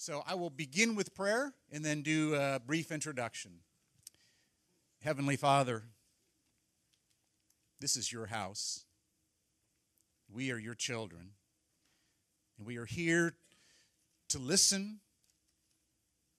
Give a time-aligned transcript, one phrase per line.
[0.00, 3.50] So I will begin with prayer and then do a brief introduction.
[5.02, 5.82] Heavenly Father,
[7.80, 8.84] this is your house.
[10.32, 11.30] We are your children.
[12.56, 13.34] And we are here
[14.28, 15.00] to listen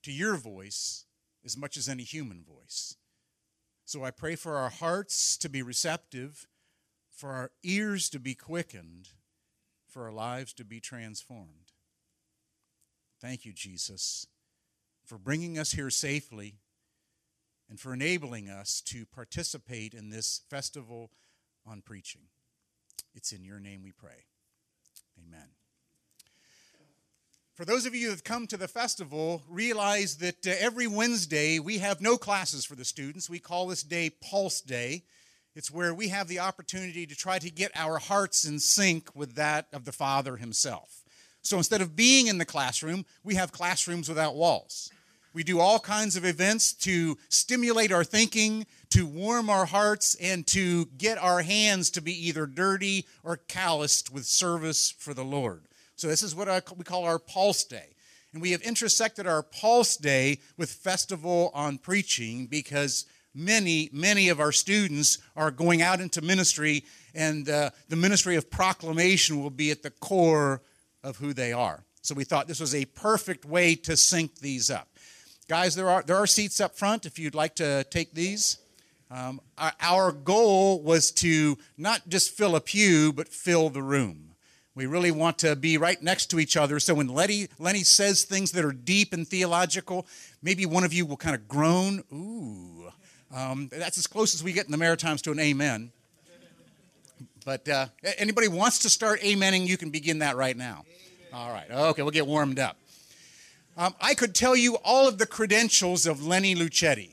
[0.03, 1.03] to your voice
[1.43, 2.95] as much as any human voice.
[3.83, 6.47] So I pray for our hearts to be receptive,
[7.11, 9.09] for our ears to be quickened,
[9.85, 11.68] for our lives to be transformed.
[13.21, 14.27] Thank you, Jesus,
[15.05, 16.55] for bringing us here safely
[17.69, 21.11] and for enabling us to participate in this festival
[21.65, 22.21] on preaching.
[23.13, 24.25] It's in your name we pray.
[25.19, 25.49] Amen.
[27.55, 31.59] For those of you that have come to the festival, realize that uh, every Wednesday
[31.59, 33.29] we have no classes for the students.
[33.29, 35.03] We call this day Pulse Day.
[35.55, 39.35] It's where we have the opportunity to try to get our hearts in sync with
[39.35, 40.98] that of the Father Himself.
[41.41, 44.91] So instead of being in the classroom, we have classrooms without walls.
[45.33, 50.45] We do all kinds of events to stimulate our thinking, to warm our hearts, and
[50.47, 55.61] to get our hands to be either dirty or calloused with service for the Lord.
[55.95, 57.95] So, this is what we call our Pulse Day.
[58.33, 63.05] And we have intersected our Pulse Day with Festival on Preaching because
[63.35, 66.83] many, many of our students are going out into ministry,
[67.13, 70.61] and uh, the ministry of proclamation will be at the core
[71.03, 71.83] of who they are.
[72.01, 74.87] So, we thought this was a perfect way to sync these up.
[75.47, 78.59] Guys, there are, there are seats up front if you'd like to take these.
[79.11, 84.35] Um, our, our goal was to not just fill a pew, but fill the room.
[84.75, 86.79] We really want to be right next to each other.
[86.79, 90.05] So when Lenny, Lenny says things that are deep and theological,
[90.41, 92.03] maybe one of you will kind of groan.
[92.13, 92.91] Ooh.
[93.35, 95.91] Um, that's as close as we get in the Maritimes to an amen.
[97.49, 97.87] But uh,
[98.19, 100.85] anybody wants to start amening, you can begin that right now.
[101.33, 101.65] All right.
[101.67, 102.77] Okay, we'll get warmed up.
[103.75, 107.09] Um, I could tell you all of the credentials of Lenny Luchetti.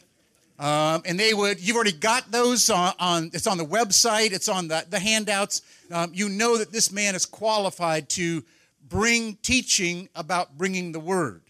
[0.59, 4.47] Um, and they would, you've already got those on, on, it's on the website, it's
[4.47, 5.63] on the, the handouts.
[5.91, 8.45] Um, you know that this man is qualified to
[8.87, 11.41] bring teaching about bringing the word.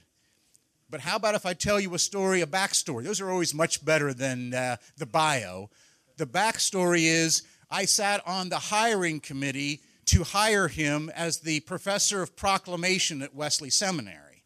[0.88, 3.02] But how about if I tell you a story, a backstory?
[3.02, 5.70] Those are always much better than uh, the bio.
[6.18, 12.22] The backstory is I sat on the hiring committee to hire him as the professor
[12.22, 14.44] of proclamation at Wesley Seminary.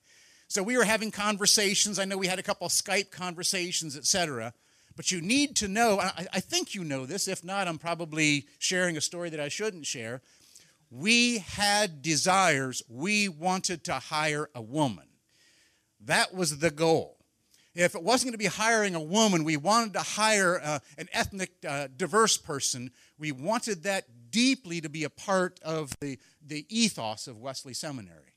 [0.48, 1.98] So we were having conversations.
[1.98, 4.52] I know we had a couple Skype conversations, etc.
[4.96, 7.28] But you need to know, I, I think you know this.
[7.28, 10.22] If not, I'm probably sharing a story that I shouldn't share.
[10.90, 12.82] We had desires.
[12.88, 15.06] We wanted to hire a woman.
[16.00, 17.19] That was the goal.
[17.74, 21.08] If it wasn't going to be hiring a woman, we wanted to hire uh, an
[21.12, 22.90] ethnic uh, diverse person.
[23.18, 28.34] We wanted that deeply to be a part of the, the ethos of Wesley Seminary.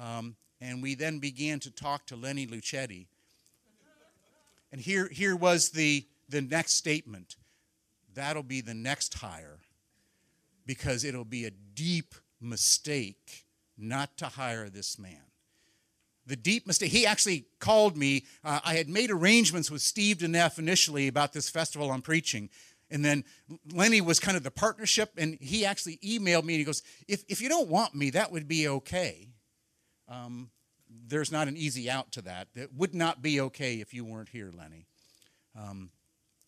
[0.00, 3.06] Um, and we then began to talk to Lenny Luchetti.
[4.72, 7.36] And here, here was the, the next statement
[8.14, 9.58] that'll be the next hire
[10.66, 13.44] because it'll be a deep mistake
[13.76, 15.22] not to hire this man.
[16.26, 16.90] The deep mistake.
[16.90, 18.24] He actually called me.
[18.42, 22.48] Uh, I had made arrangements with Steve DeNeff initially about this festival on preaching.
[22.90, 23.24] And then
[23.72, 27.24] Lenny was kind of the partnership, and he actually emailed me and he goes, If,
[27.28, 29.28] if you don't want me, that would be okay.
[30.08, 30.50] Um,
[31.06, 32.48] there's not an easy out to that.
[32.54, 34.86] It would not be okay if you weren't here, Lenny.
[35.58, 35.90] Um,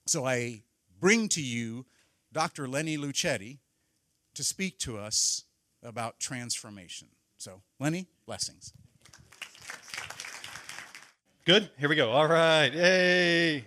[0.06, 0.62] so I
[1.00, 1.86] bring to you
[2.32, 2.68] Dr.
[2.68, 3.58] Lenny Luchetti
[4.34, 5.44] to speak to us
[5.82, 7.08] about transformation.
[7.38, 8.72] So, Lenny, blessings.
[11.46, 11.70] Good.
[11.78, 12.10] Here we go.
[12.10, 12.72] All right.
[12.74, 13.64] Yay.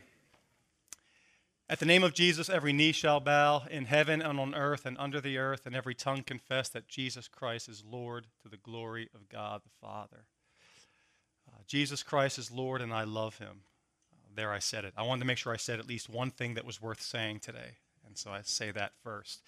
[1.70, 4.98] At the name of Jesus, every knee shall bow in heaven and on earth and
[4.98, 9.08] under the earth, and every tongue confess that Jesus Christ is Lord to the glory
[9.16, 10.26] of God the Father.
[11.68, 13.62] Jesus Christ is Lord and I love him.
[14.12, 14.94] Uh, there I said it.
[14.98, 17.40] I wanted to make sure I said at least one thing that was worth saying
[17.40, 17.78] today.
[18.06, 19.42] And so I say that first.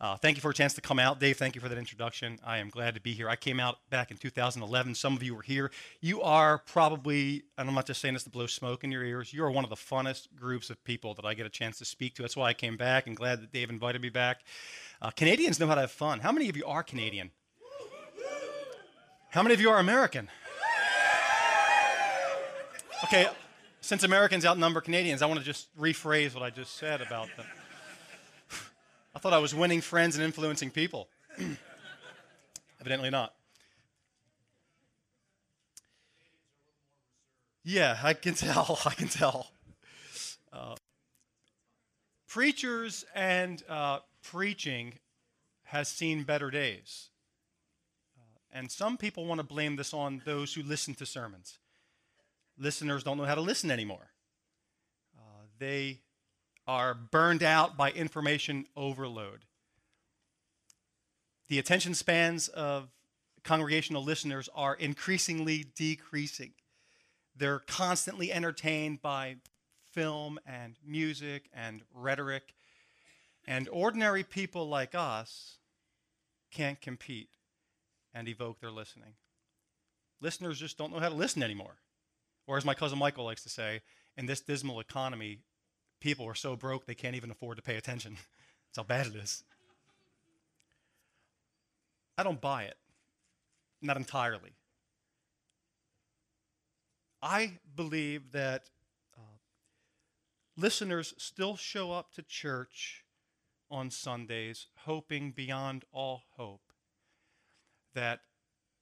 [0.00, 1.20] Uh, thank you for a chance to come out.
[1.20, 2.38] Dave, thank you for that introduction.
[2.44, 3.28] I am glad to be here.
[3.28, 4.94] I came out back in 2011.
[4.94, 5.70] Some of you were here.
[6.00, 9.32] You are probably, and I'm not just saying this to blow smoke in your ears,
[9.32, 11.84] you are one of the funnest groups of people that I get a chance to
[11.84, 12.22] speak to.
[12.22, 14.42] That's why I came back and glad that Dave invited me back.
[15.00, 16.20] Uh, Canadians know how to have fun.
[16.20, 17.30] How many of you are Canadian?
[19.30, 20.28] How many of you are American?
[23.04, 23.28] Okay,
[23.80, 27.46] since Americans outnumber Canadians, I want to just rephrase what I just said about them.
[29.18, 31.08] I thought I was winning friends and influencing people.
[32.80, 33.34] Evidently not.
[37.64, 38.78] Yeah, I can tell.
[38.84, 39.50] I can tell.
[40.52, 40.76] Uh,
[42.28, 45.00] preachers and uh, preaching
[45.64, 47.08] has seen better days.
[48.16, 51.58] Uh, And some people want to blame this on those who listen to sermons.
[52.56, 54.12] Listeners don't know how to listen anymore.
[55.18, 56.02] Uh, they
[56.68, 59.46] are burned out by information overload.
[61.48, 62.90] The attention spans of
[63.42, 66.52] congregational listeners are increasingly decreasing.
[67.34, 69.36] They're constantly entertained by
[69.94, 72.54] film and music and rhetoric.
[73.46, 75.56] And ordinary people like us
[76.52, 77.30] can't compete
[78.12, 79.14] and evoke their listening.
[80.20, 81.76] Listeners just don't know how to listen anymore.
[82.46, 83.80] Or, as my cousin Michael likes to say,
[84.16, 85.38] in this dismal economy,
[86.00, 88.16] people are so broke they can't even afford to pay attention.
[88.68, 89.42] That's how bad it is.
[92.16, 92.76] I don't buy it,
[93.80, 94.52] not entirely.
[97.22, 98.70] I believe that
[99.16, 99.38] uh,
[100.56, 103.04] listeners still show up to church
[103.70, 106.72] on Sundays hoping beyond all hope
[107.94, 108.20] that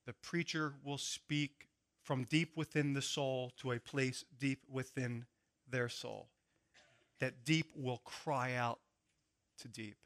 [0.07, 1.69] the preacher will speak
[2.03, 5.27] from deep within the soul to a place deep within
[5.69, 6.29] their soul.
[7.21, 8.81] That deep will cry out
[9.59, 9.97] to deep.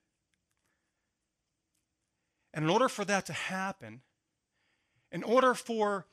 [2.53, 4.03] And in order for that to happen,
[5.13, 6.07] in order for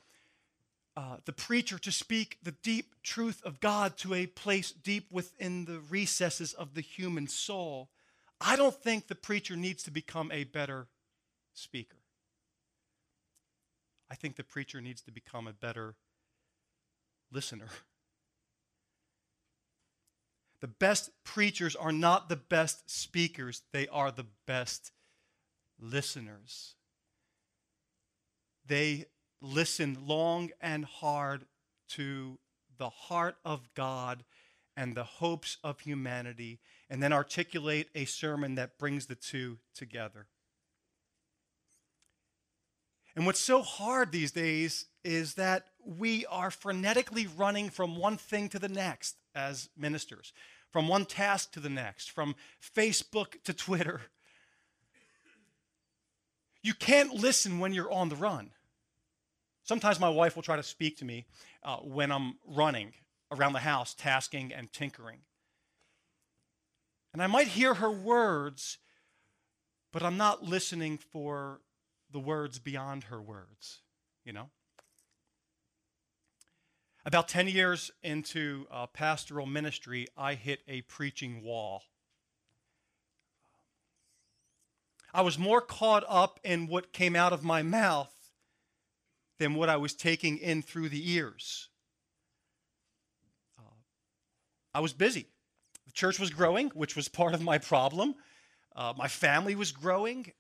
[0.96, 5.66] uh, the preacher to speak the deep truth of God to a place deep within
[5.66, 7.90] the recesses of the human soul,
[8.42, 10.88] I don't think the preacher needs to become a better
[11.54, 11.98] speaker.
[14.10, 15.96] I think the preacher needs to become a better
[17.32, 17.68] listener.
[20.62, 24.92] The best preachers are not the best speakers, they are the best
[25.80, 26.76] listeners.
[28.66, 29.06] They
[29.42, 31.46] listen long and hard
[31.90, 32.40] to
[32.78, 34.24] the heart of God
[34.76, 36.60] and the hopes of humanity,
[36.90, 40.28] and then articulate a sermon that brings the two together.
[43.16, 48.50] And what's so hard these days is that we are frenetically running from one thing
[48.50, 50.34] to the next as ministers,
[50.70, 54.02] from one task to the next, from Facebook to Twitter.
[56.62, 58.50] You can't listen when you're on the run.
[59.64, 61.26] Sometimes my wife will try to speak to me
[61.64, 62.92] uh, when I'm running
[63.32, 65.20] around the house, tasking and tinkering.
[67.14, 68.78] And I might hear her words,
[69.94, 71.62] but I'm not listening for
[72.12, 73.80] the words beyond her words,
[74.26, 74.50] you know?
[77.08, 81.84] About 10 years into uh, pastoral ministry, I hit a preaching wall.
[85.14, 88.14] I was more caught up in what came out of my mouth
[89.40, 91.70] than what I was taking in through the ears.
[93.58, 93.72] Uh,
[94.74, 95.28] I was busy.
[95.86, 98.16] The church was growing, which was part of my problem.
[98.76, 100.34] Uh, my family was growing,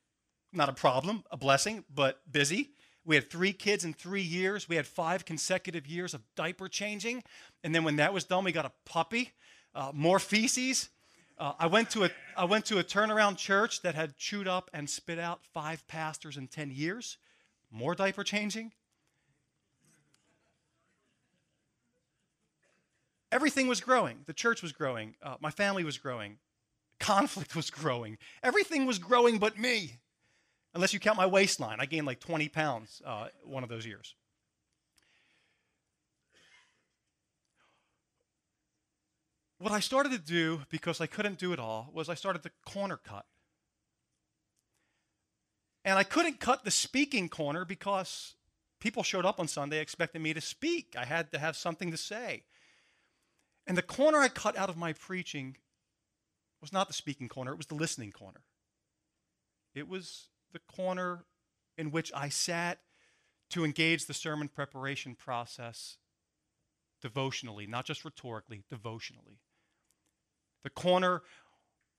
[0.51, 2.71] not a problem, a blessing, but busy.
[3.07, 4.67] We had three kids in three years.
[4.67, 7.23] We had five consecutive years of diaper changing.
[7.63, 9.31] And then when that was done, we got a puppy,
[9.73, 10.89] uh, more feces.
[11.39, 14.69] Uh, I, went to a, I went to a turnaround church that had chewed up
[14.73, 17.17] and spit out five pastors in 10 years.
[17.71, 18.73] More diaper changing.
[23.31, 24.17] Everything was growing.
[24.25, 25.15] The church was growing.
[25.23, 26.39] Uh, my family was growing.
[26.99, 28.17] Conflict was growing.
[28.43, 29.93] Everything was growing but me
[30.73, 31.79] unless you count my waistline.
[31.79, 34.15] I gained like 20 pounds uh, one of those years.
[39.59, 42.51] What I started to do, because I couldn't do it all, was I started to
[42.65, 43.25] corner cut.
[45.83, 48.35] And I couldn't cut the speaking corner because
[48.79, 50.95] people showed up on Sunday expecting me to speak.
[50.97, 52.43] I had to have something to say.
[53.65, 55.57] And the corner I cut out of my preaching
[56.61, 58.41] was not the speaking corner, it was the listening corner.
[59.73, 61.25] It was the corner
[61.77, 62.79] in which I sat
[63.51, 65.97] to engage the sermon preparation process
[67.01, 69.39] devotionally, not just rhetorically, devotionally.
[70.63, 71.21] The corner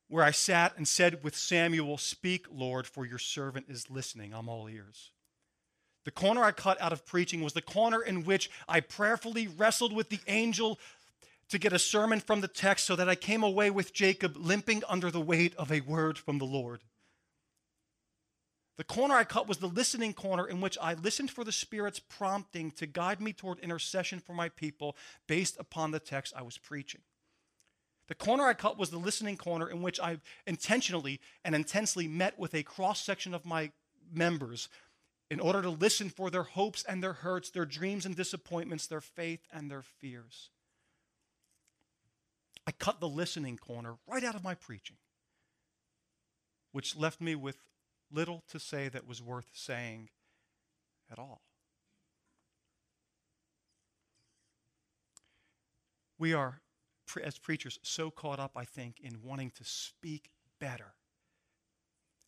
[0.08, 4.34] where I sat and said with Samuel, Speak, Lord, for your servant is listening.
[4.34, 5.12] I'm all ears.
[6.04, 9.92] The corner I cut out of preaching was the corner in which I prayerfully wrestled
[9.92, 10.78] with the angel
[11.50, 14.82] to get a sermon from the text so that I came away with Jacob limping
[14.88, 16.82] under the weight of a word from the Lord.
[18.78, 21.98] The corner I cut was the listening corner in which I listened for the Spirit's
[21.98, 26.58] prompting to guide me toward intercession for my people based upon the text I was
[26.58, 27.00] preaching.
[28.06, 32.38] The corner I cut was the listening corner in which I intentionally and intensely met
[32.38, 33.72] with a cross section of my
[34.12, 34.68] members
[35.28, 39.00] in order to listen for their hopes and their hurts, their dreams and disappointments, their
[39.00, 40.50] faith and their fears.
[42.64, 44.96] I cut the listening corner right out of my preaching,
[46.70, 47.56] which left me with
[48.10, 50.10] little to say that was worth saying
[51.10, 51.42] at all.
[56.18, 56.60] We are,
[57.22, 60.94] as preachers, so caught up, I think, in wanting to speak better,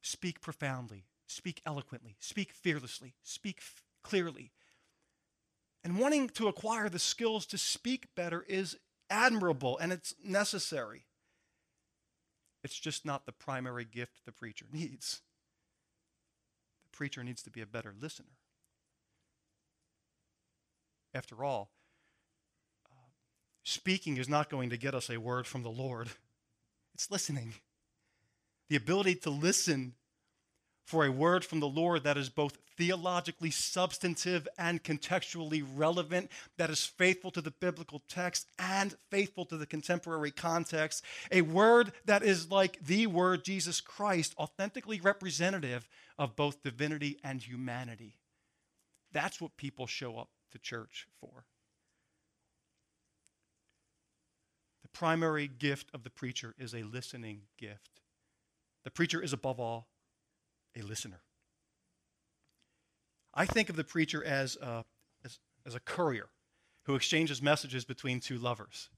[0.02, 4.52] speak profoundly, speak eloquently, speak fearlessly, speak f- clearly.
[5.82, 8.76] And wanting to acquire the skills to speak better is
[9.08, 11.06] admirable and it's necessary.
[12.62, 15.22] It's just not the primary gift the preacher needs.
[17.00, 18.37] Preacher needs to be a better listener.
[21.14, 21.71] After all,
[22.90, 23.09] uh,
[23.62, 26.11] speaking is not going to get us a word from the Lord,
[26.95, 27.54] it's listening.
[28.69, 29.95] The ability to listen
[30.84, 36.70] for a word from the Lord that is both theologically substantive and contextually relevant, that
[36.70, 42.22] is faithful to the biblical text and faithful to the contemporary context, a word that
[42.22, 45.87] is like the word Jesus Christ, authentically representative
[46.18, 48.16] of both divinity and humanity.
[49.12, 51.44] That's what people show up to church for.
[54.82, 58.00] The primary gift of the preacher is a listening gift.
[58.84, 59.88] The preacher is, above all,
[60.77, 61.21] a listener.
[63.35, 64.85] I think of the preacher as a,
[65.25, 66.29] as, as a courier
[66.85, 68.89] who exchanges messages between two lovers.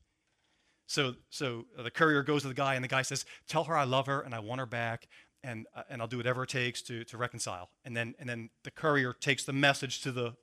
[0.86, 3.84] So, so the courier goes to the guy, and the guy says, Tell her I
[3.84, 5.08] love her and I want her back,
[5.42, 7.70] and, uh, and I'll do whatever it takes to, to reconcile.
[7.84, 10.34] And then, and then the courier takes the message to the,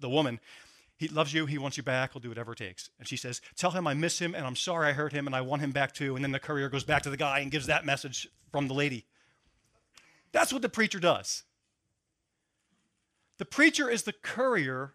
[0.00, 0.40] the woman.
[0.96, 2.90] He loves you, he wants you back, he'll do whatever it takes.
[2.98, 5.34] And she says, Tell him I miss him, and I'm sorry I hurt him, and
[5.34, 6.14] I want him back too.
[6.14, 8.74] And then the courier goes back to the guy and gives that message from the
[8.74, 9.06] lady.
[10.32, 11.44] That's what the preacher does.
[13.38, 14.94] The preacher is the courier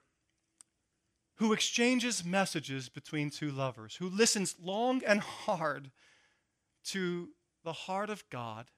[1.35, 5.91] who exchanges messages between two lovers, who listens long and hard
[6.85, 7.29] to
[7.63, 8.71] the heart of God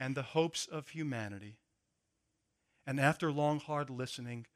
[0.00, 1.58] and the hopes of humanity.
[2.86, 4.46] And after long, hard listening,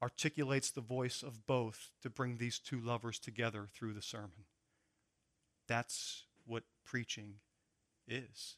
[0.00, 4.44] articulates the voice of both to bring these two lovers together through the sermon.
[5.66, 7.34] That's what preaching
[8.06, 8.56] is.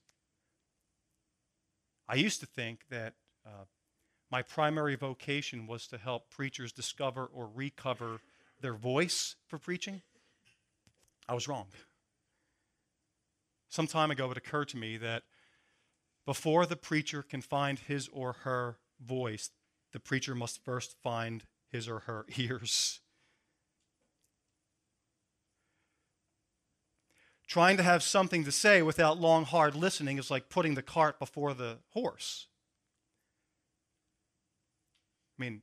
[2.10, 3.14] I used to think that
[3.46, 3.66] uh,
[4.32, 8.20] my primary vocation was to help preachers discover or recover
[8.60, 10.02] their voice for preaching.
[11.28, 11.68] I was wrong.
[13.68, 15.22] Some time ago, it occurred to me that
[16.26, 19.50] before the preacher can find his or her voice,
[19.92, 22.98] the preacher must first find his or her ears.
[27.50, 31.18] Trying to have something to say without long, hard listening is like putting the cart
[31.18, 32.46] before the horse.
[35.36, 35.62] I mean,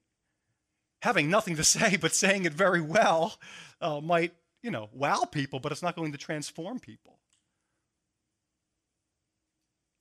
[1.01, 3.39] having nothing to say but saying it very well
[3.79, 7.19] uh, might, you know, wow people, but it's not going to transform people.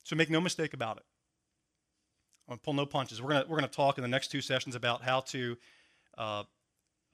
[0.03, 1.05] So make no mistake about it.
[2.49, 3.21] I'm to pull no punches.
[3.21, 5.57] We're going to, we're to talk in the next two sessions about how to
[6.17, 6.43] uh,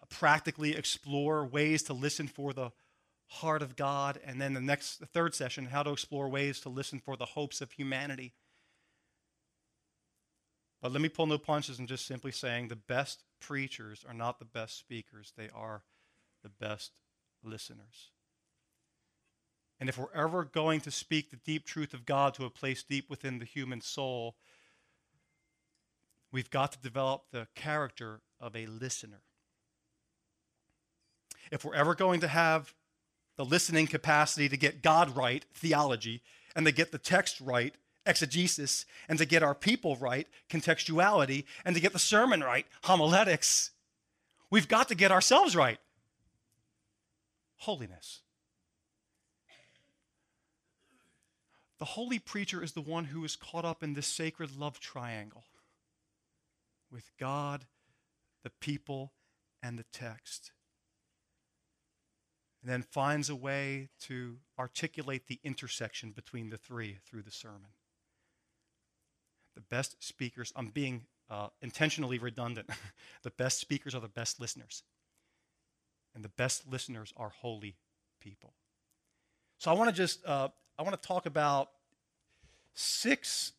[0.10, 2.72] practically explore ways to listen for the
[3.34, 6.70] heart of God, and then the next, the third session, how to explore ways to
[6.70, 8.34] listen for the hopes of humanity.
[10.82, 14.38] But let me pull no punches and just simply saying the best preachers are not
[14.38, 15.84] the best speakers, they are
[16.44, 16.92] the best
[17.44, 18.12] listeners.
[19.80, 22.84] And if we're ever going to speak the deep truth of God to a place
[22.84, 24.36] deep within the human soul,
[26.32, 29.22] we've got to develop the character of a listener.
[31.52, 32.74] If we're ever going to have
[33.38, 36.22] the listening capacity to get God right, theology,
[36.56, 37.74] and to get the text right,
[38.06, 43.72] exegesis, and to get our people right, contextuality, and to get the sermon right, homiletics.
[44.50, 45.80] We've got to get ourselves right.
[47.58, 48.22] Holiness.
[51.80, 55.46] The holy preacher is the one who is caught up in this sacred love triangle
[56.92, 57.66] with God,
[58.44, 59.12] the people,
[59.62, 60.52] and the text
[62.64, 67.72] and then finds a way to articulate the intersection between the three through the sermon.
[69.56, 72.70] The best speakers, I'm being uh, intentionally redundant,
[73.24, 74.84] the best speakers are the best listeners.
[76.16, 77.76] And the best listeners are holy
[78.22, 78.54] people.
[79.58, 80.48] So I want to just, uh,
[80.80, 81.70] I want to talk about
[82.76, 83.52] six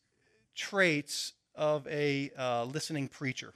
[0.54, 3.52] traits of a uh, listening preacher.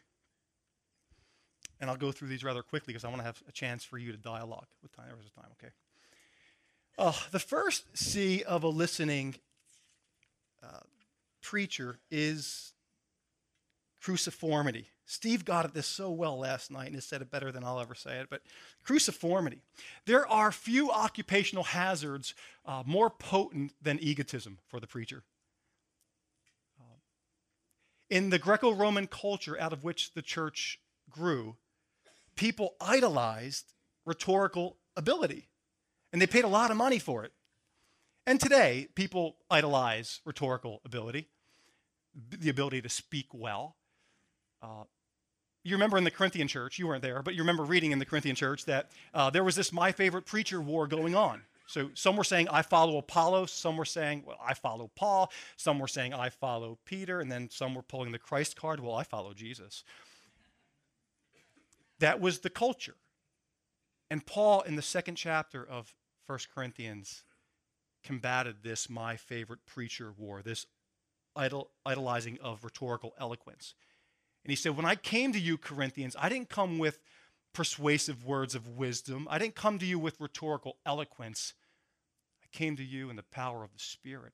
[1.80, 3.98] And I'll go through these rather quickly because I want to have a chance for
[3.98, 5.06] you to dialogue with time.
[5.08, 5.72] There was a time, okay.
[6.98, 9.36] Uh, the first C of a listening
[10.62, 10.80] uh,
[11.40, 12.72] preacher is
[14.02, 14.86] cruciformity.
[15.06, 17.80] Steve got at this so well last night and has said it better than I'll
[17.80, 18.42] ever say it, but
[18.84, 19.60] cruciformity.
[20.04, 22.34] There are few occupational hazards
[22.66, 25.22] uh, more potent than egotism for the preacher.
[28.10, 30.80] In the Greco Roman culture out of which the church
[31.10, 31.56] grew,
[32.38, 33.74] people idolized
[34.06, 35.48] rhetorical ability,
[36.12, 37.32] and they paid a lot of money for it.
[38.26, 41.28] And today, people idolize rhetorical ability,
[42.30, 43.76] the ability to speak well.
[44.62, 44.84] Uh,
[45.64, 48.04] you remember in the Corinthian church, you weren't there, but you remember reading in the
[48.04, 51.42] Corinthian church that uh, there was this my favorite preacher war going on.
[51.66, 53.46] So some were saying, I follow Apollo.
[53.46, 55.30] Some were saying, well, I follow Paul.
[55.56, 57.20] Some were saying, I follow Peter.
[57.20, 58.80] And then some were pulling the Christ card.
[58.80, 59.84] Well, I follow Jesus.
[62.00, 62.94] That was the culture.
[64.10, 65.94] And Paul, in the second chapter of
[66.26, 67.24] 1 Corinthians,
[68.04, 70.66] combated this my favorite preacher war, this
[71.36, 73.74] idol, idolizing of rhetorical eloquence.
[74.44, 77.00] And he said, When I came to you, Corinthians, I didn't come with
[77.52, 81.54] persuasive words of wisdom, I didn't come to you with rhetorical eloquence.
[82.42, 84.32] I came to you in the power of the Spirit.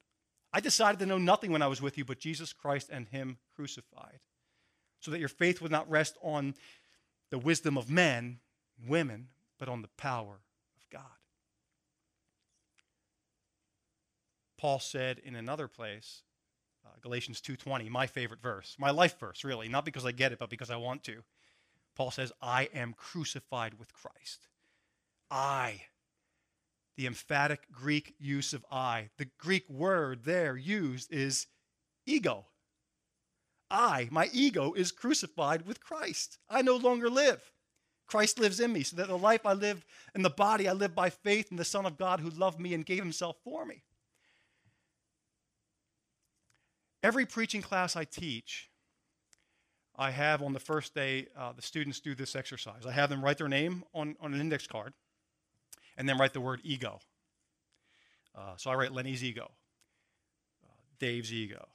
[0.53, 3.39] I decided to know nothing when I was with you but Jesus Christ and Him
[3.57, 4.21] crucified,
[5.01, 6.55] so that your faith would not rest on
[7.35, 8.39] the wisdom of men,
[8.79, 9.27] and women,
[9.59, 10.41] but on the power
[10.77, 11.03] of God.
[14.57, 16.23] Paul said in another place,
[16.87, 20.39] uh, Galatians 2:20, my favorite verse, my life verse really, not because I get it
[20.39, 21.25] but because I want to.
[21.97, 24.47] Paul says, "I am crucified with Christ."
[25.29, 25.89] I
[26.95, 29.11] the emphatic Greek use of I.
[29.17, 31.49] The Greek word there used is
[32.07, 32.47] ego.
[33.75, 36.39] I, my ego, is crucified with Christ.
[36.49, 37.43] I no longer live.
[38.07, 40.95] Christ lives in me, so that the life I live in the body, I live
[40.95, 43.83] by faith in the Son of God who loved me and gave himself for me.
[47.03, 48.71] Every preaching class I teach,
[49.97, 52.87] I have on the first day, uh, the students do this exercise.
[52.87, 54.93] I have them write their name on, on an index card
[55.97, 57.01] and then write the word ego.
[58.35, 59.51] Uh, so I write Lenny's ego,
[60.65, 61.69] uh, Dave's ego,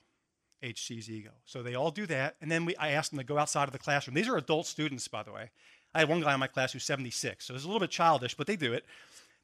[0.63, 1.32] HC's ego.
[1.46, 3.72] So they all do that, and then we, I ask them to go outside of
[3.72, 4.16] the classroom.
[4.16, 5.51] These are adult students, by the way.
[5.94, 8.36] I had one guy in my class who's 76, so it's a little bit childish,
[8.36, 8.86] but they do it.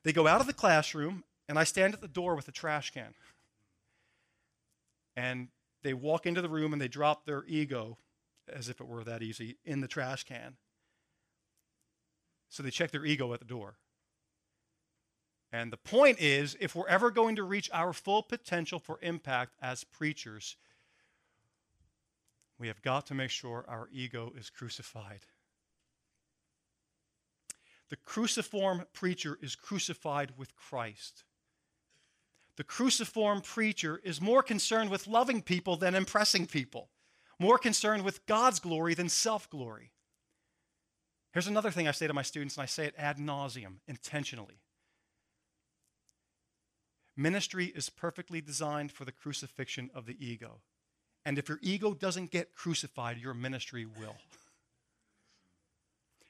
[0.04, 2.92] They go out of the classroom, and I stand at the door with a trash
[2.92, 3.14] can.
[5.16, 5.48] And
[5.84, 7.98] they walk into the room and they drop their ego,
[8.52, 10.58] as if it were that easy, in the trash can.
[12.50, 13.76] So they check their ego at the door.
[15.52, 19.54] And the point is if we're ever going to reach our full potential for impact
[19.62, 20.58] as preachers,
[22.58, 25.22] we have got to make sure our ego is crucified.
[27.90, 31.24] The cruciform preacher is crucified with Christ.
[32.58, 36.90] The cruciform preacher is more concerned with loving people than impressing people,
[37.38, 39.92] more concerned with God's glory than self glory.
[41.34, 44.62] Here's another thing I say to my students, and I say it ad nauseum, intentionally.
[47.18, 50.62] Ministry is perfectly designed for the crucifixion of the ego.
[51.26, 54.16] And if your ego doesn't get crucified, your ministry will.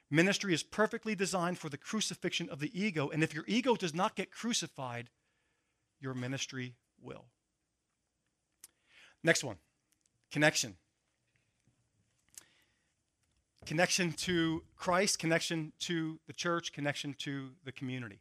[0.09, 3.09] Ministry is perfectly designed for the crucifixion of the ego.
[3.09, 5.09] And if your ego does not get crucified,
[5.99, 7.25] your ministry will.
[9.23, 9.57] Next one
[10.31, 10.75] connection.
[13.65, 18.19] Connection to Christ, connection to the church, connection to the community.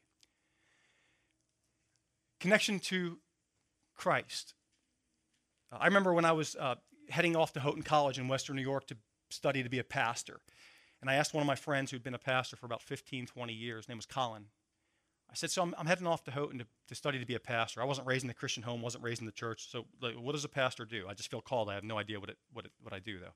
[2.41, 3.19] Connection to
[3.95, 4.55] Christ.
[5.73, 6.77] Uh, I remember when I was uh,
[7.09, 8.97] heading off to Houghton College in Western New York to
[9.31, 10.41] study to be a pastor.
[11.01, 13.53] And I asked one of my friends who'd been a pastor for about 15, 20
[13.53, 14.47] years, his name was Colin.
[15.31, 17.41] I said, So I'm, I'm heading off to Houghton to, to, study to be a
[17.41, 17.83] pastor.
[17.83, 19.69] I wasn't raised in the Christian home, wasn't raised in the church.
[19.71, 21.07] So, like, what does a pastor do?
[21.09, 21.69] I just feel called.
[21.69, 23.35] I have no idea what, it, what, it, what I do, though.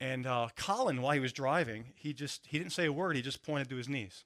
[0.00, 3.16] And uh, Colin, while he was driving, he just he didn't say a word.
[3.16, 4.24] He just pointed to his knees.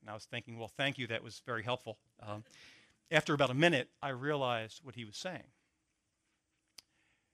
[0.00, 1.06] And I was thinking, well, thank you.
[1.08, 1.98] That was very helpful.
[2.26, 2.44] Um,
[3.10, 5.52] after about a minute, I realized what he was saying.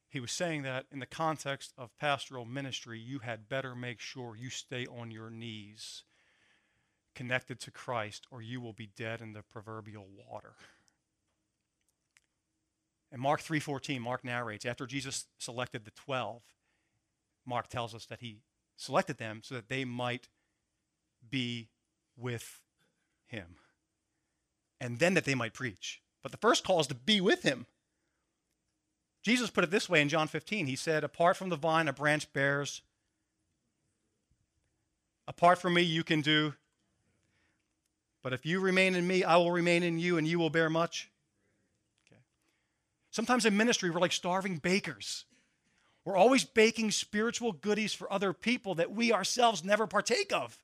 [0.08, 4.36] He was saying that in the context of pastoral ministry, you had better make sure
[4.36, 6.04] you stay on your knees
[7.14, 10.54] connected to Christ, or you will be dead in the proverbial water.
[13.10, 16.42] In Mark 3:14, Mark narrates, after Jesus selected the 12,
[17.44, 18.42] Mark tells us that he
[18.76, 20.28] selected them so that they might
[21.28, 21.70] be
[22.16, 22.62] with
[23.26, 23.56] him,
[24.80, 26.00] and then that they might preach.
[26.22, 27.66] But the first call is to be with him.
[29.22, 30.66] Jesus put it this way in John 15.
[30.66, 32.82] He said, Apart from the vine, a branch bears.
[35.26, 36.54] Apart from me, you can do.
[38.22, 40.70] But if you remain in me, I will remain in you, and you will bear
[40.70, 41.10] much.
[42.06, 42.20] Okay.
[43.10, 45.24] Sometimes in ministry, we're like starving bakers.
[46.04, 50.56] We're always baking spiritual goodies for other people that we ourselves never partake of.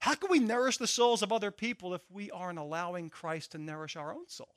[0.00, 3.58] How can we nourish the souls of other people if we aren't allowing Christ to
[3.58, 4.54] nourish our own soul?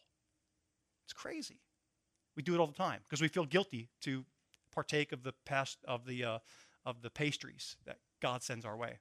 [1.05, 1.59] It's crazy.
[2.35, 4.23] We do it all the time because we feel guilty to
[4.71, 6.39] partake of the past of the uh,
[6.85, 8.99] of the pastries that God sends our way.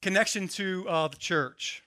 [0.00, 1.82] Connection to uh, the church.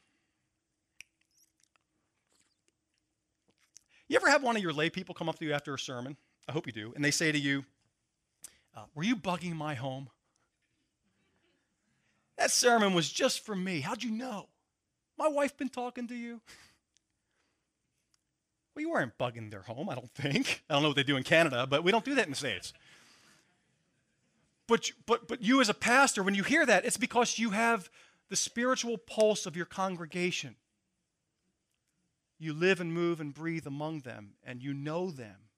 [4.09, 6.17] You ever have one of your lay people come up to you after a sermon?
[6.49, 7.63] I hope you do, and they say to you,
[8.75, 10.09] uh, "Were you bugging my home?"
[12.41, 13.81] That sermon was just for me.
[13.81, 14.47] How'd you know?
[15.15, 16.41] My wife been talking to you?
[18.73, 20.63] Well, you weren't bugging their home, I don't think.
[20.67, 22.35] I don't know what they do in Canada, but we don't do that in the
[22.35, 22.73] States.
[24.67, 27.91] But, but, but you, as a pastor, when you hear that, it's because you have
[28.29, 30.55] the spiritual pulse of your congregation.
[32.39, 35.49] You live and move and breathe among them, and you know them,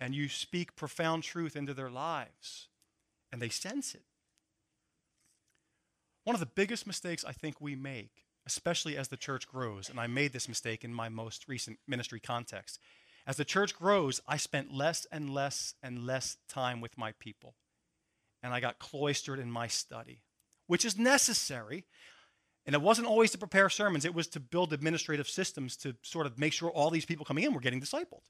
[0.00, 2.68] and you speak profound truth into their lives,
[3.30, 4.04] and they sense it.
[6.24, 9.88] One of the biggest mistakes I think we make especially as the church grows.
[9.88, 12.78] And I made this mistake in my most recent ministry context.
[13.26, 17.54] As the church grows, I spent less and less and less time with my people.
[18.42, 20.22] And I got cloistered in my study,
[20.66, 21.84] which is necessary.
[22.66, 26.26] And it wasn't always to prepare sermons, it was to build administrative systems to sort
[26.26, 28.22] of make sure all these people coming in were getting discipled.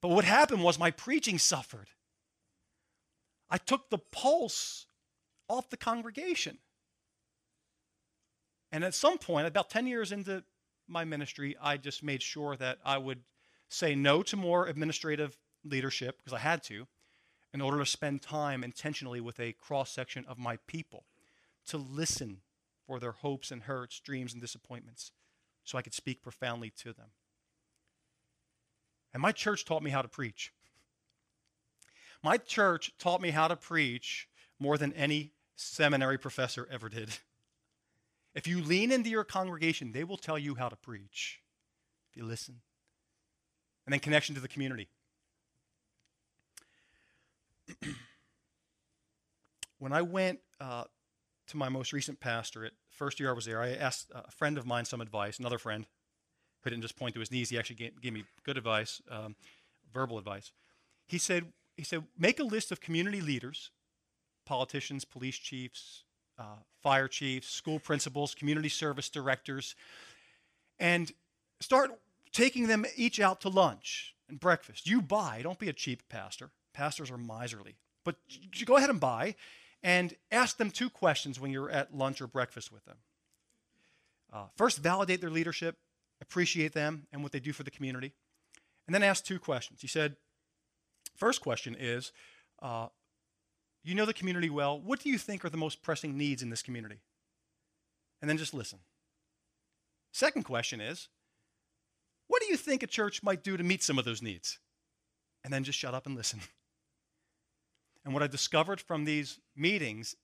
[0.00, 1.88] But what happened was my preaching suffered.
[3.50, 4.86] I took the pulse
[5.48, 6.58] off the congregation.
[8.72, 10.42] And at some point, about 10 years into
[10.88, 13.20] my ministry, I just made sure that I would
[13.68, 16.86] say no to more administrative leadership because I had to
[17.52, 21.04] in order to spend time intentionally with a cross section of my people
[21.66, 22.40] to listen
[22.86, 25.12] for their hopes and hurts, dreams and disappointments
[25.62, 27.10] so I could speak profoundly to them.
[29.12, 30.52] And my church taught me how to preach.
[32.22, 34.28] My church taught me how to preach
[34.58, 37.10] more than any seminary professor ever did.
[38.34, 41.40] If you lean into your congregation, they will tell you how to preach
[42.10, 42.56] if you listen.
[43.86, 44.88] And then connection to the community.
[49.78, 50.84] when I went uh,
[51.48, 54.66] to my most recent pastorate, first year I was there, I asked a friend of
[54.66, 55.86] mine some advice, another friend
[56.62, 59.36] who didn't just point to his knees, he actually gave, gave me good advice, um,
[59.92, 60.50] verbal advice.
[61.06, 63.70] He said, he said, make a list of community leaders,
[64.44, 66.04] politicians, police chiefs,
[66.38, 69.74] uh, fire chiefs, school principals, community service directors,
[70.78, 71.12] and
[71.60, 71.92] start
[72.32, 74.86] taking them each out to lunch and breakfast.
[74.86, 76.50] You buy, don't be a cheap pastor.
[76.72, 77.76] Pastors are miserly.
[78.04, 78.16] But
[78.64, 79.36] go ahead and buy
[79.82, 82.96] and ask them two questions when you're at lunch or breakfast with them.
[84.32, 85.76] Uh, first, validate their leadership,
[86.20, 88.12] appreciate them and what they do for the community,
[88.86, 89.80] and then ask two questions.
[89.80, 90.16] He said,
[91.16, 92.12] First question is,
[92.60, 92.88] uh,
[93.84, 94.80] you know the community well.
[94.80, 97.00] What do you think are the most pressing needs in this community?
[98.20, 98.78] And then just listen.
[100.12, 101.08] Second question is
[102.26, 104.58] what do you think a church might do to meet some of those needs?
[105.44, 106.40] And then just shut up and listen.
[108.04, 110.14] And what I discovered from these meetings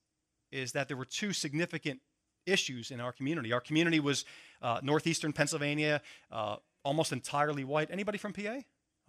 [0.51, 1.99] is that there were two significant
[2.45, 3.51] issues in our community.
[3.53, 4.23] Our community was
[4.61, 7.89] uh, northeastern Pennsylvania, uh, almost entirely white.
[7.89, 8.59] Anybody from PA?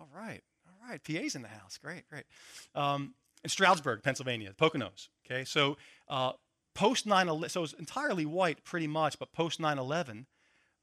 [0.01, 1.03] All right, all right.
[1.05, 1.79] PA's in the house.
[1.83, 2.25] Great, great.
[2.75, 5.09] Um, in Stroudsburg, Pennsylvania, the Poconos.
[5.27, 5.77] Okay, so
[6.09, 6.33] uh,
[6.75, 10.27] post 9 11, so it was entirely white pretty much, but post 9 11,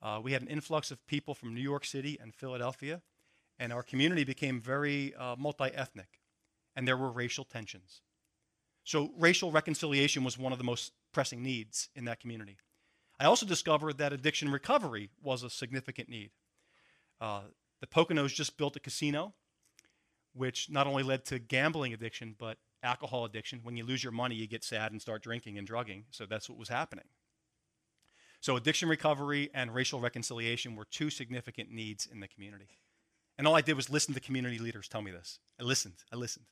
[0.01, 3.01] uh, we had an influx of people from New York City and Philadelphia,
[3.57, 6.19] and our community became very uh, multi ethnic,
[6.75, 8.01] and there were racial tensions.
[8.83, 12.57] So, racial reconciliation was one of the most pressing needs in that community.
[13.19, 16.31] I also discovered that addiction recovery was a significant need.
[17.19, 17.41] Uh,
[17.81, 19.33] the Poconos just built a casino
[20.33, 23.59] which not only led to gambling addiction, but alcohol addiction.
[23.63, 26.05] When you lose your money, you get sad and start drinking and drugging.
[26.11, 27.05] So that's what was happening.
[28.41, 32.69] So addiction recovery and racial reconciliation were two significant needs in the community.
[33.37, 35.39] And all I did was listen to community leaders tell me this.
[35.59, 35.95] I listened.
[36.11, 36.45] I listened.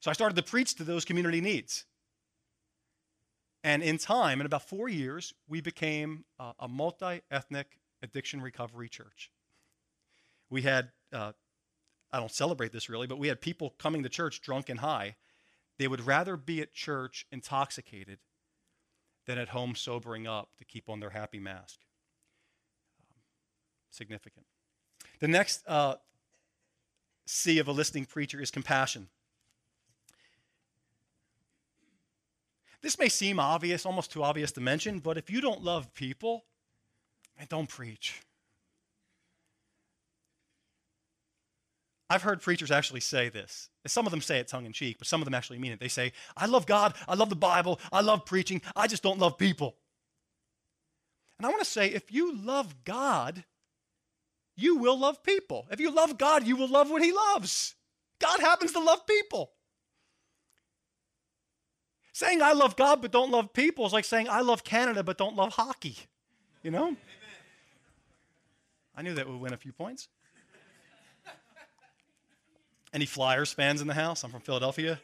[0.00, 1.84] So I started to preach to those community needs.
[3.64, 9.32] And in time, in about four years, we became a multi ethnic addiction recovery church.
[10.48, 11.32] We had uh,
[12.12, 15.16] I don't celebrate this really, but we had people coming to church drunk and high.
[15.78, 18.18] They would rather be at church intoxicated
[19.26, 21.80] than at home sobering up to keep on their happy mask.
[22.98, 23.14] Um,
[23.90, 24.46] significant.
[25.20, 25.96] The next uh,
[27.26, 29.08] C of a listening preacher is compassion.
[32.80, 36.44] This may seem obvious, almost too obvious to mention, but if you don't love people,
[37.48, 38.22] don't preach.
[42.10, 43.68] I've heard preachers actually say this.
[43.86, 45.80] Some of them say it tongue in cheek, but some of them actually mean it.
[45.80, 49.18] They say, I love God, I love the Bible, I love preaching, I just don't
[49.18, 49.76] love people.
[51.38, 53.44] And I want to say, if you love God,
[54.56, 55.66] you will love people.
[55.70, 57.74] If you love God, you will love what He loves.
[58.20, 59.52] God happens to love people.
[62.12, 65.18] Saying I love God but don't love people is like saying I love Canada but
[65.18, 65.96] don't love hockey.
[66.64, 66.86] You know?
[66.86, 66.96] Amen.
[68.96, 70.08] I knew that would win a few points.
[72.92, 74.24] Any Flyers fans in the house?
[74.24, 75.00] I'm from Philadelphia.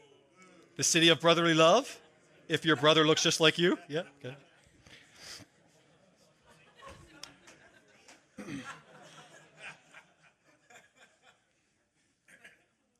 [0.76, 2.00] The city of brotherly love.
[2.48, 3.78] If your brother looks just like you.
[3.88, 4.36] Yeah, okay.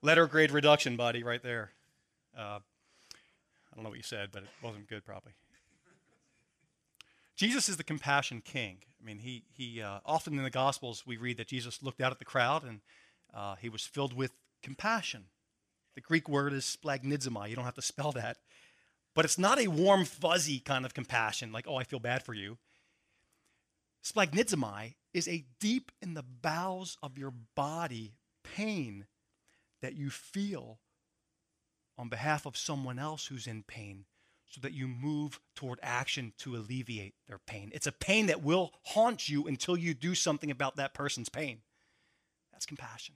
[0.03, 1.71] Letter grade reduction, buddy, right there.
[2.37, 5.33] Uh, I don't know what you said, but it wasn't good, probably.
[7.37, 8.79] Jesus is the compassion king.
[9.01, 12.13] I mean, he, he uh, often in the Gospels we read that Jesus looked out
[12.13, 12.81] at the crowd and
[13.35, 14.33] uh, he was filled with
[14.65, 15.27] compassion.
[15.95, 17.49] The Greek word is splanchnizomai.
[17.49, 18.39] You don't have to spell that.
[19.15, 22.35] But it's not a warm, fuzzy kind of compassion, like, oh, I feel bad for
[22.35, 22.59] you.
[24.03, 29.07] Splanchnizomai is a deep in the bowels of your body pain
[29.81, 30.81] that you feel
[31.97, 34.05] on behalf of someone else who's in pain
[34.51, 37.71] so that you move toward action to alleviate their pain.
[37.73, 41.59] It's a pain that will haunt you until you do something about that person's pain.
[42.53, 43.15] That's compassion.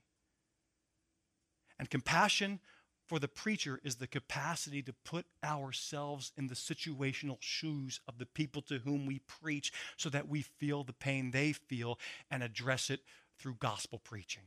[1.79, 2.61] And compassion
[3.07, 8.27] for the preacher is the capacity to put ourselves in the situational shoes of the
[8.27, 11.99] people to whom we preach so that we feel the pain they feel
[12.31, 13.01] and address it
[13.38, 14.45] through gospel preaching.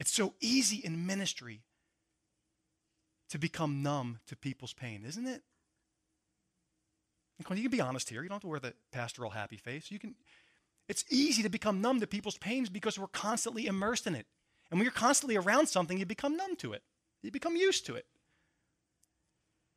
[0.00, 1.60] It's so easy in ministry
[3.30, 5.42] to become numb to people's pain, isn't it?
[7.38, 8.22] You can be honest here.
[8.22, 9.90] You don't have to wear the pastoral happy face.
[9.90, 10.14] You can.
[10.88, 14.26] It's easy to become numb to people's pains because we're constantly immersed in it.
[14.72, 16.82] And when you're constantly around something, you become numb to it.
[17.22, 18.06] You become used to it.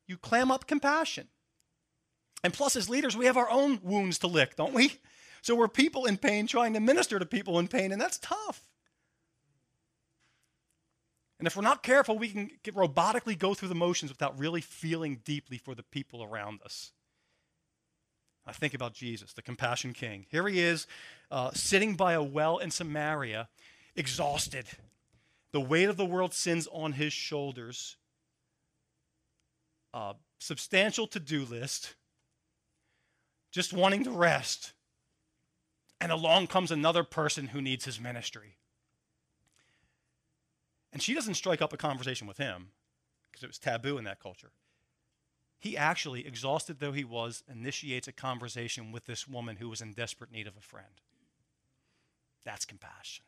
[0.08, 1.28] You clam up compassion.
[2.42, 4.94] And plus, as leaders, we have our own wounds to lick, don't we?
[5.42, 8.62] So we're people in pain trying to minister to people in pain, and that's tough.
[11.38, 14.62] And if we're not careful, we can get robotically go through the motions without really
[14.62, 16.92] feeling deeply for the people around us.
[18.46, 20.24] I think about Jesus, the compassion king.
[20.30, 20.86] Here he is,
[21.30, 23.50] uh, sitting by a well in Samaria,
[23.96, 24.66] exhausted.
[25.52, 27.96] The weight of the world's sins on his shoulders.
[29.94, 31.94] Uh, substantial to do list.
[33.50, 34.72] Just wanting to rest.
[36.00, 38.56] And along comes another person who needs his ministry.
[40.92, 42.68] And she doesn't strike up a conversation with him
[43.30, 44.52] because it was taboo in that culture.
[45.58, 49.92] He actually, exhausted though he was, initiates a conversation with this woman who was in
[49.92, 51.00] desperate need of a friend.
[52.44, 53.24] That's compassion.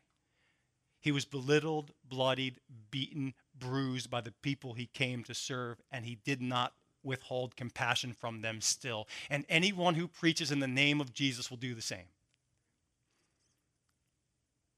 [1.01, 6.19] He was belittled, bloodied, beaten, bruised by the people he came to serve, and he
[6.25, 9.07] did not withhold compassion from them still.
[9.31, 12.09] And anyone who preaches in the name of Jesus will do the same.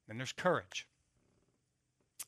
[0.07, 0.87] Then there's courage.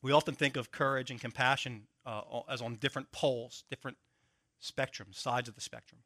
[0.01, 3.99] We often think of courage and compassion uh, as on different poles, different
[4.63, 6.01] spectrums, sides of the spectrum.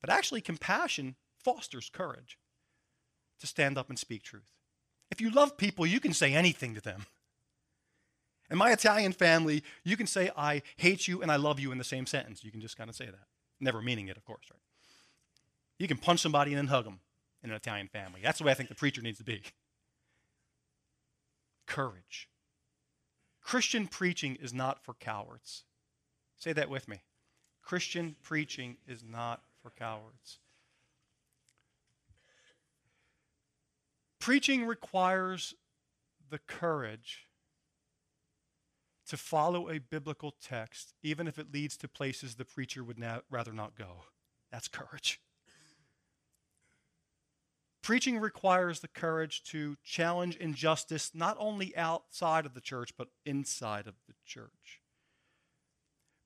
[0.00, 2.38] But actually, compassion fosters courage
[3.40, 4.55] to stand up and speak truth.
[5.10, 7.06] If you love people, you can say anything to them.
[8.50, 11.78] In my Italian family, you can say, I hate you and I love you in
[11.78, 12.44] the same sentence.
[12.44, 13.26] You can just kind of say that.
[13.60, 14.60] Never meaning it, of course, right?
[15.78, 17.00] You can punch somebody and then hug them
[17.42, 18.20] in an Italian family.
[18.22, 19.42] That's the way I think the preacher needs to be.
[21.66, 22.28] Courage.
[23.42, 25.64] Christian preaching is not for cowards.
[26.36, 27.02] Say that with me.
[27.62, 30.38] Christian preaching is not for cowards.
[34.26, 35.54] Preaching requires
[36.30, 37.28] the courage
[39.06, 43.20] to follow a biblical text, even if it leads to places the preacher would na-
[43.30, 44.02] rather not go.
[44.50, 45.20] That's courage.
[47.82, 53.86] Preaching requires the courage to challenge injustice not only outside of the church, but inside
[53.86, 54.80] of the church.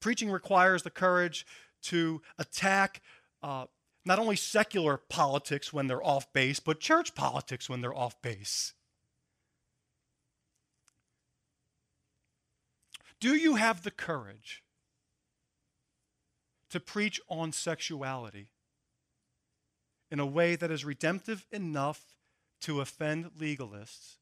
[0.00, 1.44] Preaching requires the courage
[1.82, 3.02] to attack
[3.42, 3.66] uh,
[4.04, 8.72] not only secular politics when they're off base, but church politics when they're off base.
[13.20, 14.62] Do you have the courage
[16.70, 18.48] to preach on sexuality
[20.10, 22.14] in a way that is redemptive enough
[22.62, 24.16] to offend legalists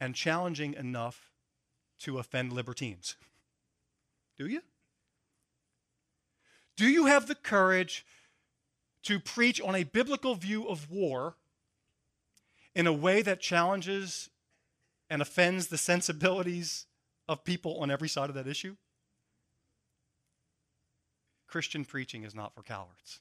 [0.00, 1.30] and challenging enough
[1.98, 3.16] to offend libertines?
[4.38, 4.62] Do you?
[6.78, 8.06] Do you have the courage
[9.04, 11.36] to preach on a biblical view of war
[12.74, 14.30] in a way that challenges
[15.08, 16.86] and offends the sensibilities
[17.28, 18.76] of people on every side of that issue?
[21.48, 23.20] Christian preaching is not for cowards.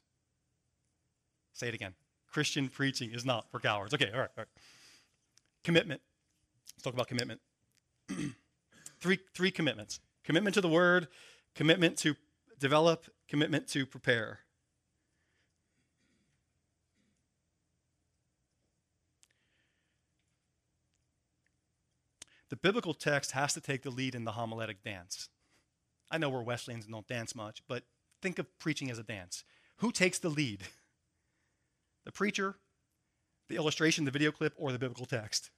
[1.53, 1.95] Say it again.
[2.31, 3.93] Christian preaching is not for cowards.
[3.93, 4.47] Okay, all right, all right.
[5.63, 5.99] Commitment.
[6.75, 7.41] Let's talk about commitment.
[8.99, 11.07] three, three commitments commitment to the word,
[11.55, 12.15] commitment to
[12.59, 14.39] develop, commitment to prepare.
[22.49, 25.29] The biblical text has to take the lead in the homiletic dance.
[26.11, 27.83] I know we're Wesleyans and don't dance much, but
[28.21, 29.43] think of preaching as a dance.
[29.77, 30.63] Who takes the lead?
[32.05, 32.55] The preacher,
[33.49, 35.51] the illustration, the video clip, or the biblical text?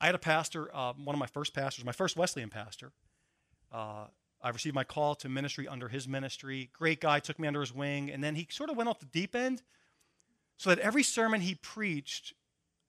[0.00, 2.90] I had a pastor, uh, one of my first pastors, my first Wesleyan pastor.
[3.70, 4.06] Uh,
[4.40, 6.70] I received my call to ministry under his ministry.
[6.72, 9.06] Great guy, took me under his wing, and then he sort of went off the
[9.06, 9.62] deep end
[10.56, 12.32] so that every sermon he preached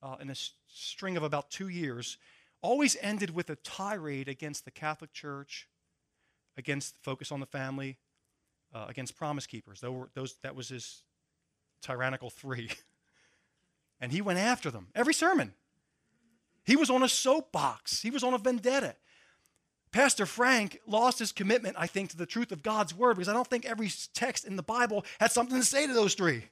[0.02, 0.34] uh, in a
[0.72, 2.18] string of about two years
[2.62, 5.68] always ended with a tirade against the Catholic Church,
[6.56, 7.98] against focus on the family,
[8.74, 9.80] uh, against Promise Keepers.
[9.80, 11.02] Those, that was his
[11.82, 12.70] tyrannical three.
[14.00, 15.54] and he went after them every sermon.
[16.64, 18.96] He was on a soapbox, he was on a vendetta.
[19.92, 23.32] Pastor Frank lost his commitment, I think, to the truth of God's word because I
[23.32, 26.44] don't think every text in the Bible had something to say to those three.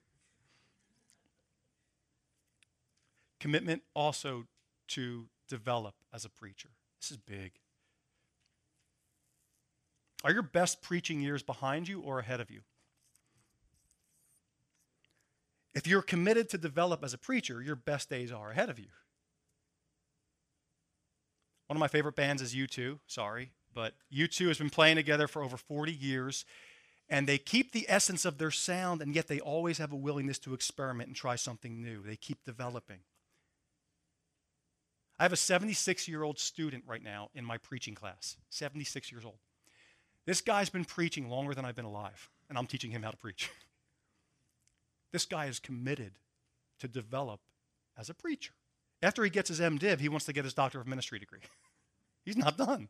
[3.40, 4.44] Commitment also
[4.88, 6.70] to develop as a preacher.
[7.00, 7.52] This is big.
[10.24, 12.60] Are your best preaching years behind you or ahead of you?
[15.74, 18.88] If you're committed to develop as a preacher, your best days are ahead of you.
[21.68, 25.42] One of my favorite bands is U2, sorry, but U2 has been playing together for
[25.42, 26.44] over 40 years,
[27.08, 30.38] and they keep the essence of their sound, and yet they always have a willingness
[30.40, 32.02] to experiment and try something new.
[32.02, 33.00] They keep developing.
[35.18, 39.24] I have a 76 year old student right now in my preaching class, 76 years
[39.24, 39.38] old.
[40.26, 43.16] This guy's been preaching longer than I've been alive, and I'm teaching him how to
[43.16, 43.50] preach.
[45.12, 46.12] this guy is committed
[46.80, 47.40] to develop
[47.98, 48.52] as a preacher.
[49.02, 51.40] After he gets his MDiv, he wants to get his Doctor of Ministry degree.
[52.24, 52.88] He's not done.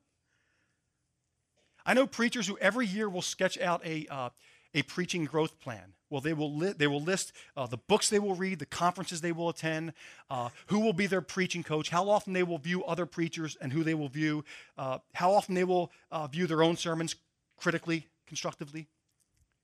[1.86, 4.30] I know preachers who every year will sketch out a, uh,
[4.74, 5.94] a preaching growth plan.
[6.10, 9.20] Well, they will, li- they will list uh, the books they will read, the conferences
[9.20, 9.92] they will attend,
[10.30, 13.72] uh, who will be their preaching coach, how often they will view other preachers and
[13.72, 14.44] who they will view,
[14.78, 17.16] uh, how often they will uh, view their own sermons
[17.58, 18.88] critically, constructively.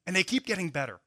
[0.07, 1.01] And they keep getting better.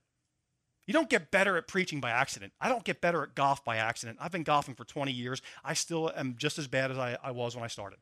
[0.88, 2.54] You don't get better at preaching by accident.
[2.62, 4.18] I don't get better at golf by accident.
[4.22, 5.42] I've been golfing for 20 years.
[5.64, 8.00] I still am just as bad as I, I was when I started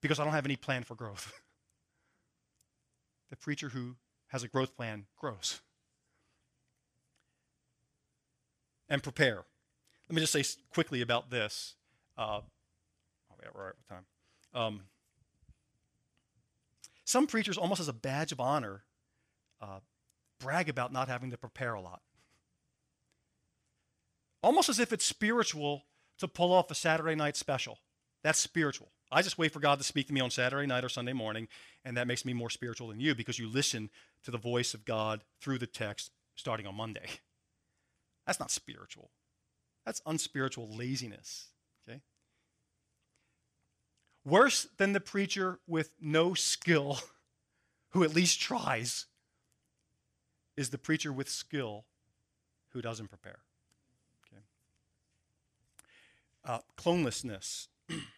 [0.00, 1.32] because I don't have any plan for growth.
[3.30, 3.96] the preacher who
[4.28, 5.60] has a growth plan grows.
[8.88, 9.44] And prepare.
[10.08, 11.74] Let me just say quickly about this.
[12.16, 12.40] Uh,
[13.54, 14.04] we're at what time?
[14.54, 14.80] Um,
[17.04, 18.82] some preachers, almost as a badge of honor,
[19.60, 19.80] uh,
[20.40, 22.02] brag about not having to prepare a lot.
[24.42, 25.84] Almost as if it's spiritual
[26.18, 27.78] to pull off a Saturday night special.
[28.22, 28.90] That's spiritual.
[29.10, 31.48] I just wait for God to speak to me on Saturday night or Sunday morning,
[31.84, 33.90] and that makes me more spiritual than you because you listen
[34.24, 37.06] to the voice of God through the text starting on Monday.
[38.26, 39.10] That's not spiritual.
[39.84, 41.48] That's unspiritual laziness.
[41.88, 42.00] Okay?
[44.24, 46.98] Worse than the preacher with no skill
[47.90, 49.06] who at least tries
[50.56, 51.84] is the preacher with skill
[52.70, 53.38] who doesn't prepare.
[54.26, 54.42] Okay.
[56.44, 57.68] Uh, clonelessness.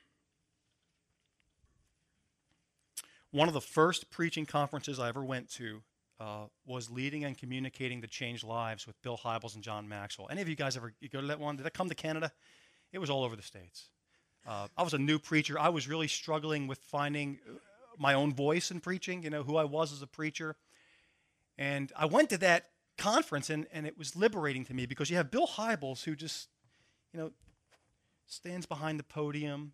[3.31, 5.83] One of the first preaching conferences I ever went to
[6.19, 10.29] uh, was leading and communicating the changed lives with Bill Hybels and John Maxwell.
[10.31, 11.57] Any of you guys ever go to that one?
[11.57, 12.33] Did that come to Canada?
[12.93, 13.91] It was all over the States.
[14.47, 15.59] Uh, I was a new preacher.
[15.59, 17.59] I was really struggling with finding uh,
[17.99, 20.57] my own voice in preaching, you know, who I was as a preacher.
[21.59, 25.17] And I went to that conference, and, and it was liberating to me because you
[25.17, 26.49] have Bill Hybels, who just,
[27.13, 27.33] you know,
[28.27, 29.73] stands behind the podium,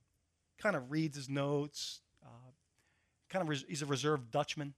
[0.58, 2.00] kind of reads his notes,
[3.34, 4.74] kind of res- he's a reserved Dutchman.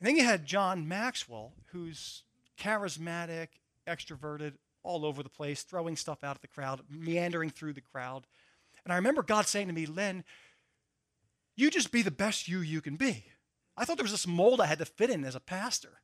[0.00, 2.22] And then you had John Maxwell, who's
[2.58, 3.48] charismatic,
[3.86, 8.26] extroverted, all over the place, throwing stuff out at the crowd, meandering through the crowd.
[8.84, 10.24] And I remember God saying to me, Len,
[11.56, 13.24] you just be the best you you can be.
[13.76, 16.00] I thought there was this mold I had to fit in as a pastor.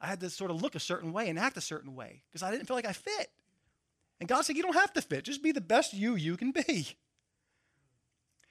[0.00, 2.42] I had to sort of look a certain way and act a certain way because
[2.42, 3.30] I didn't feel like I fit.
[4.20, 6.52] And God said, You don't have to fit, just be the best you you can
[6.52, 6.96] be.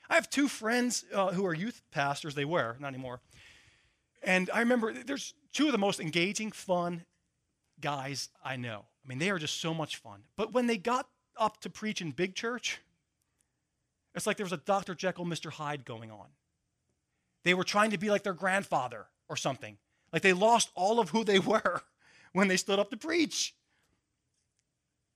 [0.10, 3.22] I have two friends uh, who are youth pastors, they were, not anymore.
[4.24, 7.06] And I remember there's two of the most engaging, fun
[7.80, 8.86] guys I know.
[9.04, 10.24] I mean, they are just so much fun.
[10.36, 12.80] But when they got up to preach in big church,
[14.16, 14.96] it's like there was a Dr.
[14.96, 15.52] Jekyll, Mr.
[15.52, 16.28] Hyde going on.
[17.44, 19.78] They were trying to be like their grandfather or something.
[20.12, 21.82] Like they lost all of who they were
[22.34, 23.54] when they stood up to preach.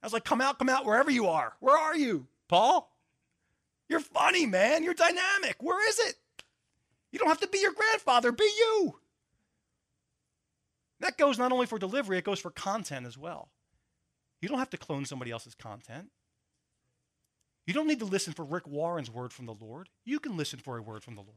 [0.02, 1.54] I was like, come out, come out, wherever you are.
[1.60, 2.91] Where are you, Paul?
[3.92, 4.86] You're funny, man.
[4.86, 5.58] You're dynamic.
[5.60, 6.16] Where is it?
[7.12, 8.96] You don't have to be your grandfather, be you.
[11.02, 13.50] That goes not only for delivery, it goes for content as well.
[14.39, 16.08] You don't have to clone somebody else's content.
[17.68, 19.89] You don't need to listen for Rick Warren's word from the Lord.
[20.06, 21.36] You can listen for a word from the Lord.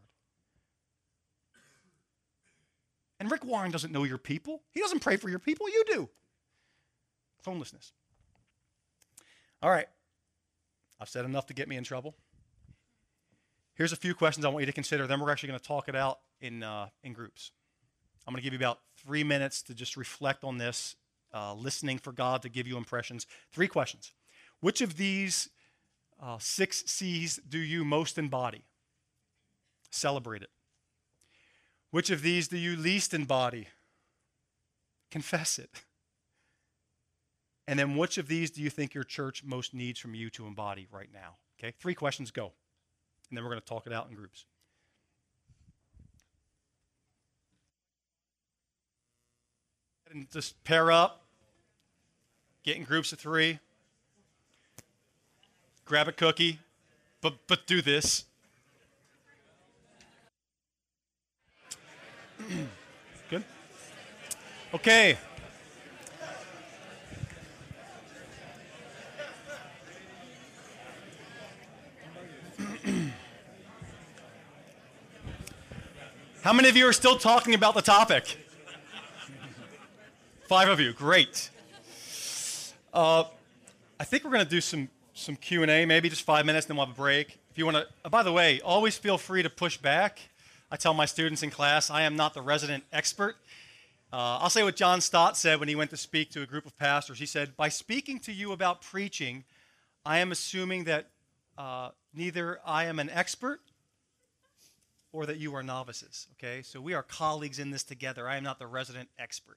[3.19, 4.63] And Rick Warren doesn't know your people.
[4.71, 5.69] He doesn't pray for your people.
[5.69, 6.09] You do.
[7.45, 7.91] Clonelessness.
[9.61, 9.89] All right.
[11.01, 12.15] I've said enough to get me in trouble.
[13.75, 15.07] Here's a few questions I want you to consider.
[15.09, 17.51] Then we're actually going to talk it out in, uh, in groups.
[18.27, 20.95] I'm going to give you about three minutes to just reflect on this,
[21.33, 23.27] uh, listening for God to give you impressions.
[23.53, 24.12] Three questions.
[24.61, 25.49] Which of these
[26.22, 28.64] uh, six C's do you most embody?
[29.91, 30.51] Celebrate it.
[31.91, 33.66] Which of these do you least embody?
[35.11, 35.70] Confess it.
[37.66, 40.47] And then which of these do you think your church most needs from you to
[40.47, 41.37] embody right now?
[41.59, 42.53] Okay, three questions, go
[43.35, 44.45] and then we're going to talk it out in groups.
[50.09, 51.24] And just pair up,
[52.62, 53.59] get in groups of three,
[55.85, 56.61] grab a cookie,
[57.20, 58.24] but, but do this.
[63.30, 63.43] Good?
[64.74, 65.18] Okay.
[76.45, 78.37] How many of you are still talking about the topic?
[80.47, 81.49] Five of you, great.
[82.93, 83.25] Uh,
[83.99, 86.67] I think we're going to do some some Q and A, maybe just five minutes,
[86.67, 87.39] then we'll have a break.
[87.51, 90.19] If you want to, uh, by the way, always feel free to push back.
[90.71, 93.37] I tell my students in class, I am not the resident expert.
[94.13, 96.67] Uh, I'll say what John Stott said when he went to speak to a group
[96.67, 97.19] of pastors.
[97.19, 99.45] He said, "By speaking to you about preaching,
[100.05, 101.07] I am assuming that
[101.57, 103.61] uh, neither I am an expert
[105.15, 106.27] or that you are novices.
[106.33, 108.29] Okay, so we are colleagues in this together.
[108.29, 109.57] I am not the resident expert.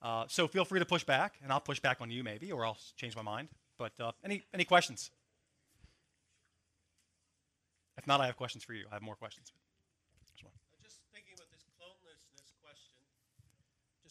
[0.00, 2.64] Uh, so feel free to push back, and I'll push back on you maybe, or
[2.64, 3.48] I'll change my mind.
[3.76, 5.10] But uh, any any questions?
[7.98, 8.86] If not, I have questions for you.
[8.90, 9.52] I have more questions.
[10.82, 12.94] Just thinking about this clonelessness question.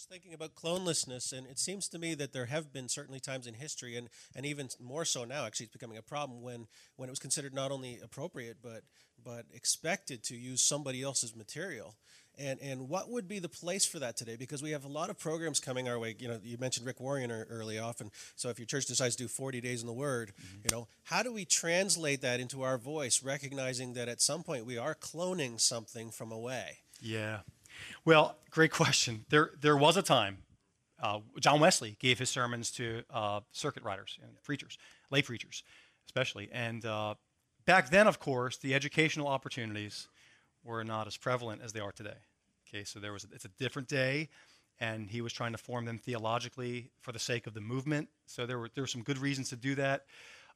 [0.05, 3.47] Just thinking about clonelessness, and it seems to me that there have been certainly times
[3.47, 7.09] in history, and, and even more so now, actually, it's becoming a problem when, when
[7.09, 8.83] it was considered not only appropriate but
[9.23, 11.95] but expected to use somebody else's material.
[12.37, 14.35] And, and what would be the place for that today?
[14.35, 16.15] Because we have a lot of programs coming our way.
[16.19, 19.23] You know, you mentioned Rick Warren early off, and so if your church decides to
[19.23, 20.57] do 40 days in the Word, mm-hmm.
[20.65, 24.67] you know, how do we translate that into our voice, recognizing that at some point
[24.67, 26.81] we are cloning something from away?
[27.01, 27.39] Yeah.
[28.03, 29.25] Well, great question.
[29.29, 30.37] There, there was a time
[31.01, 34.77] uh, John Wesley gave his sermons to uh, circuit riders and preachers,
[35.11, 35.63] lay preachers,
[36.07, 37.15] especially, and uh,
[37.65, 40.07] Back then, of course, the educational opportunities
[40.63, 42.17] were not as prevalent as they are today.
[42.67, 44.29] Okay, so there was a, it's a different day,
[44.79, 48.07] and he was trying to form them theologically for the sake of the movement.
[48.27, 50.05] So there were there were some good reasons to do that.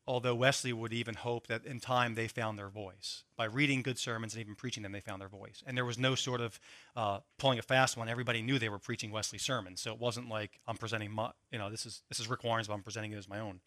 [0.10, 4.00] Although Wesley would even hope that in time they found their voice by reading good
[4.00, 5.62] sermons and even preaching them, they found their voice.
[5.68, 6.60] And there was no sort of
[6.96, 8.10] uh, pulling a fast one.
[8.10, 11.60] Everybody knew they were preaching Wesley's sermons, so it wasn't like I'm presenting my, you
[11.60, 13.60] know, this is this is Rick Warren's, but I'm presenting it as my own.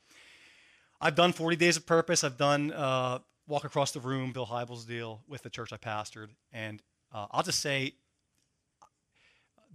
[1.01, 2.24] I've done 40 Days of Purpose.
[2.24, 6.30] I've done uh, walk across the room, Bill Hybels' deal with the church I pastored,
[6.53, 6.82] and
[7.14, 7.95] uh, I'll just say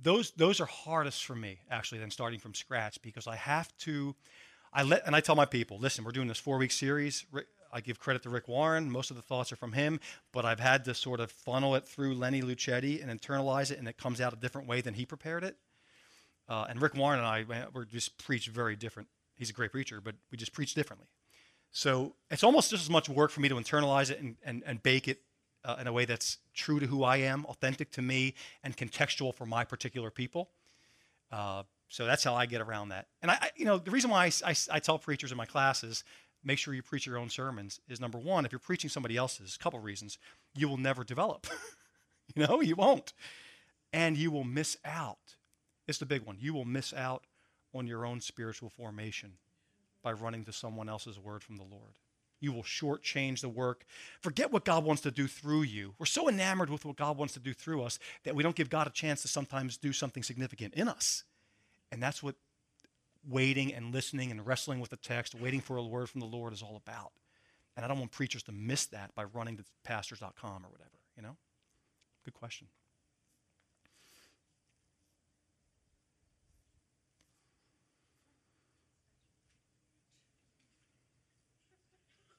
[0.02, 4.18] those those are hardest for me actually than starting from scratch because I have to.
[4.78, 7.26] I let and I tell my people, listen, we're doing this four week series.
[7.74, 8.92] I give credit to Rick Warren.
[8.92, 10.00] Most of the thoughts are from him,
[10.32, 13.88] but I've had to sort of funnel it through Lenny Luchetti and internalize it, and
[13.88, 15.58] it comes out a different way than he prepared it.
[16.48, 19.10] Uh, and Rick Warren and I, we're just preach very different.
[19.36, 21.08] He's a great preacher, but we just preach differently.
[21.72, 24.84] So it's almost just as much work for me to internalize it and, and, and
[24.84, 25.22] bake it
[25.66, 29.34] uh, in a way that's true to who I am, authentic to me, and contextual
[29.34, 30.52] for my particular people.
[31.32, 33.08] Uh, so that's how I get around that.
[33.22, 35.46] And I, I you know, the reason why I, I, I, tell preachers in my
[35.46, 36.04] classes,
[36.44, 39.56] make sure you preach your own sermons, is number one, if you're preaching somebody else's,
[39.56, 40.18] a couple reasons,
[40.54, 41.48] you will never develop.
[42.36, 43.14] you know, you won't.
[43.94, 45.36] And you will miss out.
[45.88, 46.38] It's the big one.
[46.40, 47.24] You will miss out
[47.74, 49.34] on your own spiritual formation
[50.04, 51.96] by running to someone else's word from the Lord.
[52.40, 53.86] You will shortchange the work.
[54.22, 55.96] Forget what God wants to do through you.
[55.98, 58.70] We're so enamored with what God wants to do through us that we don't give
[58.70, 61.24] God a chance to sometimes do something significant in us.
[61.92, 62.36] And that's what
[63.28, 66.54] waiting and listening and wrestling with the text, waiting for a word from the Lord
[66.54, 67.12] is all about.
[67.76, 71.24] And I don't want preachers to miss that by running to pastors.com or whatever, you
[71.24, 71.38] know?
[72.26, 72.68] Good question.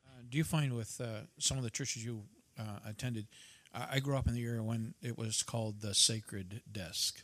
[0.06, 2.24] Uh, do you find with uh, some of the churches you
[2.58, 3.28] uh, attended,
[3.72, 7.22] I grew up in the era when it was called the sacred desk,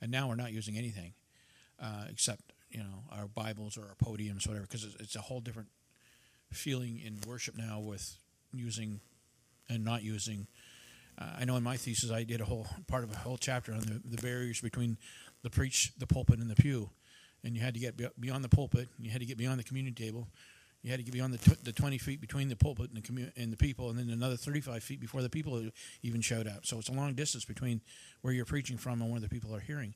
[0.00, 1.14] and now we're not using anything
[1.80, 5.40] uh, except you know our Bibles or our podiums, whatever, because it's, it's a whole
[5.40, 5.68] different
[6.52, 8.16] feeling in worship now with
[8.52, 9.00] using
[9.68, 10.46] and not using.
[11.20, 13.72] Uh, I know in my thesis I did a whole part of a whole chapter
[13.72, 14.96] on the, the barriers between
[15.42, 16.90] the preach, the pulpit, and the pew,
[17.44, 20.04] and you had to get beyond the pulpit, you had to get beyond the community
[20.04, 20.28] table,
[20.82, 23.02] you had to get beyond the, tw- the 20 feet between the pulpit and the,
[23.02, 25.62] commu- and the people, and then another 35 feet before the people
[26.02, 26.64] even showed up.
[26.64, 27.80] So it's a long distance between
[28.22, 29.94] where you're preaching from and where the people are hearing.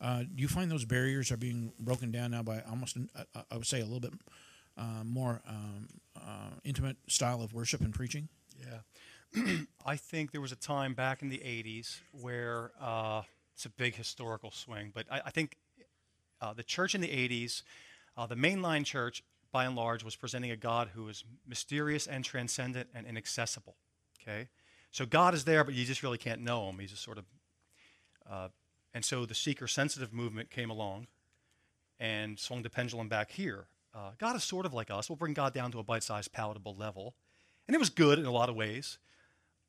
[0.00, 3.56] Uh, do you find those barriers are being broken down now by almost, uh, I
[3.56, 4.12] would say, a little bit
[4.76, 8.28] uh, more um, uh, intimate style of worship and preaching?
[8.60, 9.56] Yeah.
[9.86, 13.22] I think there was a time back in the 80s where uh,
[13.54, 15.56] it's a big historical swing, but I, I think
[16.40, 17.62] uh, the church in the 80s,
[18.16, 22.24] uh, the mainline church, by and large, was presenting a God who is mysterious and
[22.24, 23.74] transcendent and inaccessible.
[24.22, 24.48] Okay?
[24.92, 26.78] So God is there, but you just really can't know him.
[26.78, 27.24] He's just sort of.
[28.98, 31.06] And so the seeker sensitive movement came along
[32.00, 33.68] and swung the pendulum back here.
[33.94, 35.08] Uh, God is sort of like us.
[35.08, 37.14] We'll bring God down to a bite sized, palatable level.
[37.68, 38.98] And it was good in a lot of ways.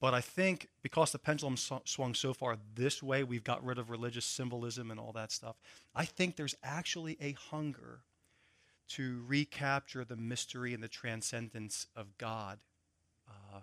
[0.02, 3.78] But I think because the pendulum sw- swung so far this way, we've got rid
[3.78, 5.58] of religious symbolism and all that stuff.
[5.94, 8.00] I think there's actually a hunger
[8.96, 12.58] to recapture the mystery and the transcendence of God
[13.30, 13.60] uh,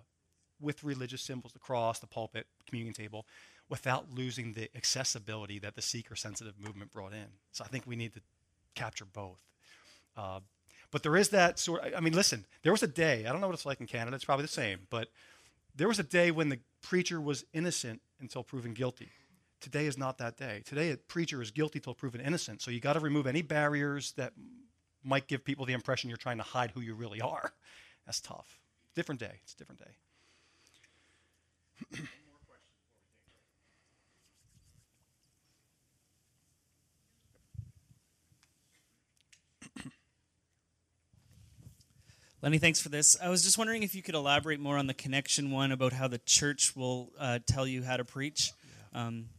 [0.60, 3.26] with religious symbols, the cross, the pulpit, communion table,
[3.68, 7.26] without losing the accessibility that the seeker sensitive movement brought in.
[7.52, 8.20] So I think we need to
[8.74, 9.42] capture both.
[10.16, 10.40] Uh,
[10.90, 11.82] but there is that sort.
[11.96, 12.46] I mean, listen.
[12.62, 13.26] There was a day.
[13.26, 14.14] I don't know what it's like in Canada.
[14.14, 14.80] It's probably the same.
[14.88, 15.08] But
[15.74, 19.10] there was a day when the preacher was innocent until proven guilty.
[19.60, 20.62] Today is not that day.
[20.64, 22.62] Today, a preacher is guilty till proven innocent.
[22.62, 24.32] So you got to remove any barriers that
[25.02, 27.52] might give people the impression you're trying to hide who you really are.
[28.06, 28.60] That's tough.
[28.94, 29.40] Different day.
[29.42, 29.80] It's a different
[31.92, 31.98] day.
[42.42, 43.16] Lenny, thanks for this.
[43.22, 46.06] I was just wondering if you could elaborate more on the connection one about how
[46.06, 48.52] the church will uh, tell you how to preach.
[48.94, 49.30] Um,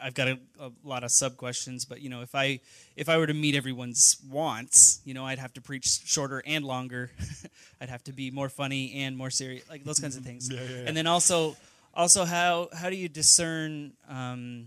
[0.00, 2.60] I've got a, a lot of sub questions, but you know, if I
[2.96, 6.66] if I were to meet everyone's wants, you know, I'd have to preach shorter and
[6.66, 7.10] longer.
[7.80, 10.50] I'd have to be more funny and more serious, like those kinds of things.
[10.52, 10.84] Yeah, yeah, yeah.
[10.86, 11.56] And then also,
[11.94, 14.66] also how how do you discern, um,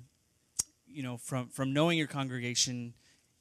[0.88, 2.96] you know, from from knowing your congregation,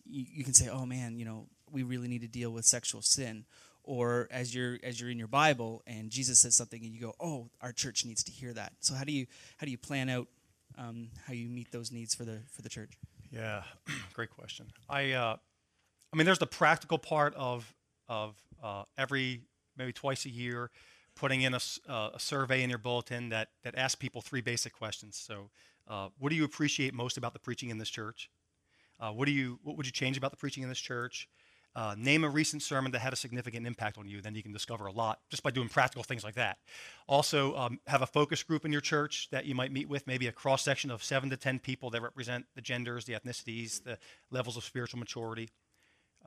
[0.05, 3.01] you, you can say, oh man, you know, we really need to deal with sexual
[3.01, 3.47] sin
[3.85, 7.15] or as you're as you're in your bible and jesus says something and you go
[7.21, 9.27] oh our church needs to hear that so how do you
[9.59, 10.27] how do you plan out
[10.77, 12.99] um, how you meet those needs for the for the church
[13.31, 13.63] Yeah,
[14.13, 14.67] great question.
[14.89, 15.37] I, uh,
[16.13, 17.75] I mean, there's the practical part of
[18.09, 19.43] of uh, every
[19.77, 20.71] maybe twice a year,
[21.17, 24.73] putting in a, uh, a survey in your bulletin that that asks people three basic
[24.73, 25.17] questions.
[25.17, 25.51] So,
[25.89, 28.31] uh, what do you appreciate most about the preaching in this church?
[29.01, 31.29] Uh, what do you what would you change about the preaching in this church?
[31.77, 34.21] Uh, name a recent sermon that had a significant impact on you.
[34.21, 36.59] Then you can discover a lot just by doing practical things like that.
[37.09, 40.29] Also, um, have a focus group in your church that you might meet with, maybe
[40.29, 43.99] a cross section of seven to 10 people that represent the genders, the ethnicities, the
[44.31, 45.51] levels of spiritual maturity,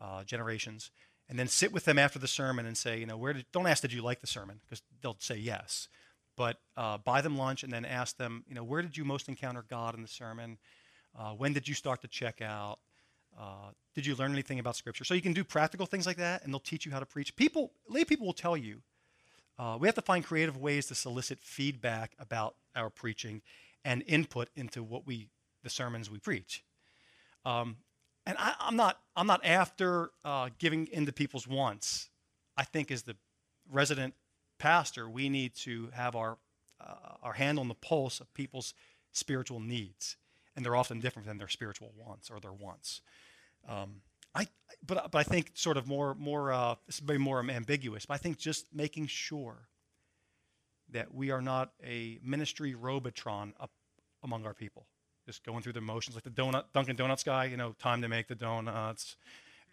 [0.01, 0.91] uh, generations.
[1.29, 3.67] And then sit with them after the sermon and say, you know, where did, don't
[3.67, 4.59] ask, did you like the sermon?
[4.65, 5.87] Because they'll say yes.
[6.35, 9.29] But uh, buy them lunch and then ask them, you know, where did you most
[9.29, 10.57] encounter God in the sermon?
[11.17, 12.79] Uh, when did you start to check out?
[13.39, 15.03] Uh, did you learn anything about Scripture?
[15.03, 17.35] So you can do practical things like that, and they'll teach you how to preach.
[17.35, 18.81] People, lay people will tell you.
[19.59, 23.41] Uh, we have to find creative ways to solicit feedback about our preaching
[23.83, 25.29] and input into what we,
[25.63, 26.63] the sermons we preach.
[27.45, 27.77] Um,
[28.25, 32.09] and I, I'm not, I'm not after uh, giving into people's wants.
[32.55, 33.15] I think as the
[33.71, 34.13] resident
[34.59, 36.37] pastor, we need to have our,
[36.79, 38.73] uh, our hand on the pulse of people's
[39.11, 40.17] spiritual needs,
[40.55, 43.01] and they're often different than their spiritual wants or their wants.
[43.67, 44.01] Um,
[44.35, 44.47] I,
[44.85, 48.15] but, but I think sort of more, more, uh, this may be more ambiguous, but
[48.15, 49.67] I think just making sure
[50.91, 53.71] that we are not a ministry robotron up
[54.23, 54.85] among our people,
[55.25, 58.07] just going through the motions like the donut, Dunkin' Donuts guy, you know, time to
[58.07, 59.15] make the donuts.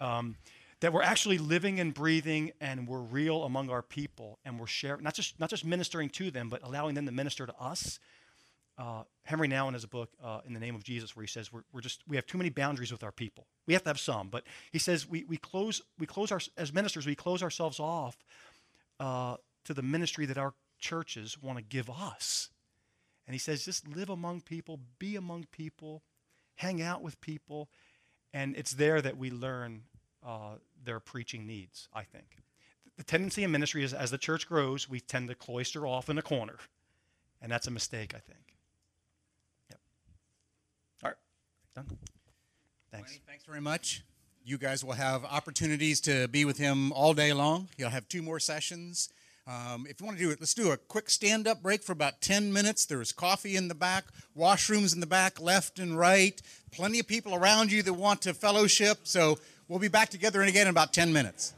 [0.01, 0.37] Um,
[0.81, 5.03] that we're actually living and breathing and we're real among our people and we're sharing,
[5.03, 8.01] not just, not just ministering to them, but allowing them to minister to us.
[8.77, 11.53] Uh, Henry Nouwen has a book uh, in the name of Jesus where he says
[11.53, 13.47] we're, we're just we have too many boundaries with our people.
[13.67, 16.73] We have to have some, but he says we, we close we close our as
[16.73, 18.17] ministers we close ourselves off
[18.99, 22.49] uh, to the ministry that our churches want to give us.
[23.27, 26.03] And he says just live among people, be among people,
[26.57, 27.69] hang out with people,
[28.33, 29.83] and it's there that we learn
[30.27, 31.89] uh, their preaching needs.
[31.95, 32.39] I think
[32.97, 36.19] the tendency in ministry is as the church grows, we tend to cloister off in
[36.19, 36.57] a corner.
[37.41, 38.57] And that's a mistake, I think.
[39.71, 39.81] Yep.
[41.03, 41.17] All right.
[41.75, 41.87] Done.
[42.93, 43.19] Thanks.
[43.27, 44.03] Thanks very much.
[44.45, 47.69] You guys will have opportunities to be with him all day long.
[47.77, 49.09] He'll have two more sessions.
[49.47, 51.93] Um, if you want to do it, let's do a quick stand up break for
[51.93, 52.87] about 10 minutes.
[52.87, 54.05] There's coffee in the back,
[54.39, 56.41] washrooms in the back, left and right.
[56.71, 59.01] Plenty of people around you that want to fellowship.
[59.03, 61.55] So we'll be back together again in about 10 minutes.